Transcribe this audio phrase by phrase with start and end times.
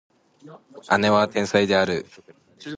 [0.99, 2.07] 姉は天才である